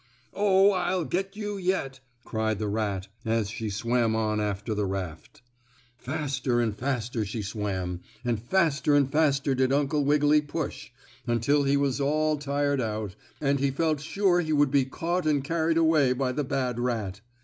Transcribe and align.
"Oh, 0.33 0.71
I'll 0.71 1.05
get 1.05 1.35
you 1.35 1.59
yet!" 1.59 1.99
cried 2.25 2.57
the 2.57 2.67
rat, 2.67 3.07
as 3.23 3.51
she 3.51 3.69
swam 3.69 4.15
on 4.15 4.39
after 4.41 4.73
the 4.73 4.87
raft. 4.87 5.43
Faster 5.95 6.59
and 6.59 6.75
faster 6.75 7.23
she 7.23 7.43
swam, 7.43 8.01
and 8.25 8.41
faster 8.41 8.95
and 8.95 9.11
faster 9.11 9.53
did 9.53 9.71
Uncle 9.71 10.03
Wiggily 10.03 10.41
push, 10.41 10.89
until 11.27 11.65
he 11.65 11.77
was 11.77 12.01
all 12.01 12.37
tired 12.37 12.81
out, 12.81 13.15
and 13.39 13.59
he 13.59 13.69
felt 13.69 13.99
sure 14.01 14.41
he 14.41 14.53
would 14.53 14.71
be 14.71 14.85
caught 14.85 15.27
and 15.27 15.43
carried 15.43 15.77
away 15.77 16.13
by 16.13 16.31
the 16.31 16.43
bad 16.43 16.79
rat. 16.79 17.21